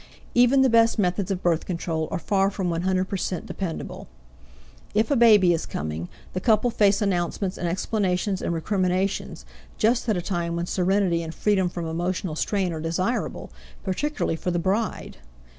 Even 0.33 0.63
the 0.63 0.67
best 0.67 0.97
methods 0.97 1.29
of 1.29 1.43
birth 1.43 1.67
control 1.67 2.07
are 2.09 2.17
far 2.17 2.49
from 2.49 2.71
100 2.71 3.05
percent 3.07 3.45
dependable; 3.45 4.07
if 4.95 5.11
a 5.11 5.15
baby 5.15 5.53
is 5.53 5.67
coming, 5.67 6.09
the 6.33 6.39
couple 6.39 6.71
face 6.71 7.03
announcements 7.03 7.55
and 7.55 7.67
explanations 7.67 8.41
and 8.41 8.51
recriminations 8.51 9.45
just 9.77 10.09
at 10.09 10.17
a 10.17 10.19
time 10.23 10.55
when 10.55 10.65
serenity 10.65 11.21
and 11.21 11.35
freedom 11.35 11.69
from 11.69 11.85
emotional 11.85 12.35
strain 12.35 12.73
are 12.73 12.81
desirable, 12.81 13.51
particularly 13.83 14.35
for 14.35 14.49
the 14.49 14.57
bride. 14.57 15.17